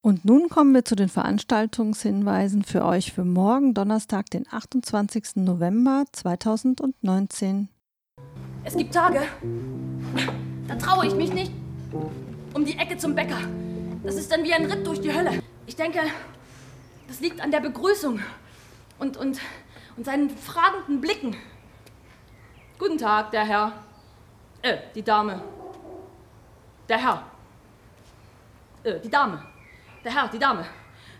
[0.00, 5.36] Und nun kommen wir zu den Veranstaltungshinweisen für euch für morgen, Donnerstag, den 28.
[5.36, 7.68] November 2019.
[8.64, 9.22] Es gibt Tage,
[10.68, 11.50] da traue ich mich nicht
[12.54, 13.40] um die Ecke zum Bäcker.
[14.04, 15.42] Das ist dann wie ein Ritt durch die Hölle.
[15.66, 16.00] Ich denke,
[17.08, 18.20] das liegt an der Begrüßung
[19.00, 19.40] und, und,
[19.96, 21.34] und seinen fragenden Blicken.
[22.78, 23.72] Guten Tag, der Herr.
[24.62, 25.42] Äh, die Dame.
[26.88, 27.22] Der Herr.
[28.84, 29.42] Äh, die Dame.
[30.04, 30.64] Der Herr, die Dame.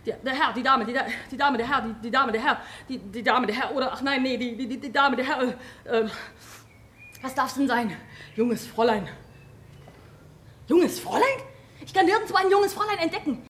[0.06, 0.94] Die, der Herr, die Dame, die,
[1.30, 3.92] die Dame, der Herr, die, die Dame, der Herr, die, die Dame, der Herr, oder,
[3.92, 5.42] ach nein, nee, die, die, die Dame, der Herr,
[5.84, 6.08] äh,
[7.20, 7.96] was darf's denn sein?
[8.36, 9.08] Junges Fräulein.
[10.68, 11.42] Junges Fräulein?
[11.84, 13.47] Ich kann nirgendwo ein junges Fräulein entdecken.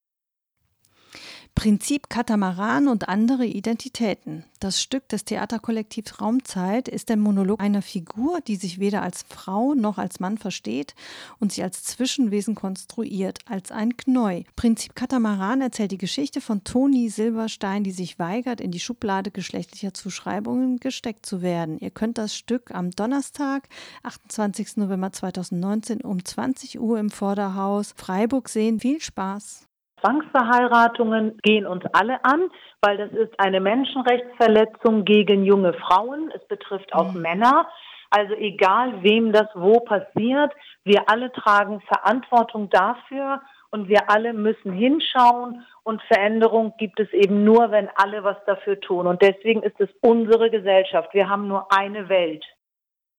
[1.59, 4.45] Prinzip Katamaran und andere Identitäten.
[4.61, 9.73] Das Stück des Theaterkollektivs Raumzeit ist der Monolog einer Figur, die sich weder als Frau
[9.73, 10.95] noch als Mann versteht
[11.37, 14.43] und sich als Zwischenwesen konstruiert, als ein Knäu.
[14.55, 19.93] Prinzip Katamaran erzählt die Geschichte von Toni Silberstein, die sich weigert, in die Schublade geschlechtlicher
[19.93, 21.77] Zuschreibungen gesteckt zu werden.
[21.79, 23.67] Ihr könnt das Stück am Donnerstag,
[24.03, 24.77] 28.
[24.77, 28.79] November 2019 um 20 Uhr im Vorderhaus Freiburg sehen.
[28.79, 29.68] Viel Spaß!
[30.01, 32.49] Zwangsverheiratungen gehen uns alle an,
[32.81, 36.31] weil das ist eine Menschenrechtsverletzung gegen junge Frauen.
[36.35, 37.21] Es betrifft auch mhm.
[37.21, 37.67] Männer.
[38.09, 40.51] Also egal, wem das wo passiert,
[40.83, 47.43] wir alle tragen Verantwortung dafür und wir alle müssen hinschauen und Veränderung gibt es eben
[47.43, 49.05] nur, wenn alle was dafür tun.
[49.05, 51.13] Und deswegen ist es unsere Gesellschaft.
[51.13, 52.43] Wir haben nur eine Welt.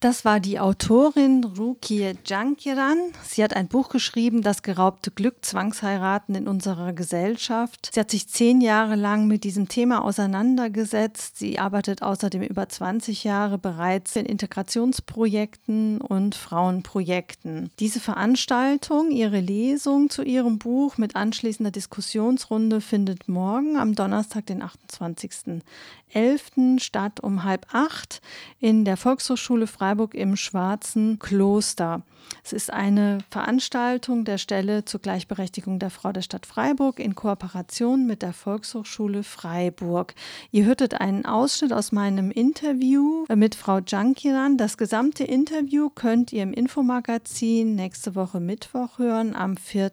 [0.01, 2.97] Das war die Autorin Rukie Jankiran.
[3.23, 7.91] Sie hat ein Buch geschrieben, Das geraubte Glück, Zwangsheiraten in unserer Gesellschaft.
[7.93, 11.37] Sie hat sich zehn Jahre lang mit diesem Thema auseinandergesetzt.
[11.37, 17.71] Sie arbeitet außerdem über 20 Jahre bereits in Integrationsprojekten und Frauenprojekten.
[17.79, 24.63] Diese Veranstaltung, ihre Lesung zu ihrem Buch mit anschließender Diskussionsrunde findet morgen am Donnerstag, den
[24.63, 26.81] 28.11.
[26.81, 28.23] statt um halb acht
[28.61, 32.03] in der Volkshochschule Freiburg Freiburg im Schwarzen Kloster.
[32.45, 38.07] Es ist eine Veranstaltung der Stelle zur Gleichberechtigung der Frau der Stadt Freiburg in Kooperation
[38.07, 40.15] mit der Volkshochschule Freiburg.
[40.53, 44.57] Ihr hörtet einen Ausschnitt aus meinem Interview mit Frau Jankiran.
[44.59, 49.91] Das gesamte Interview könnt ihr im Infomagazin nächste Woche Mittwoch hören, am 4.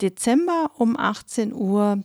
[0.00, 2.04] Dezember um 18 Uhr.